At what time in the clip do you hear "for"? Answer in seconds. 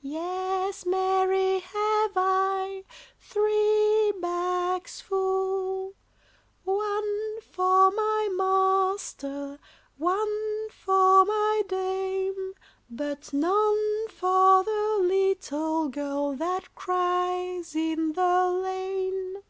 7.42-7.90, 10.70-11.26, 14.08-14.64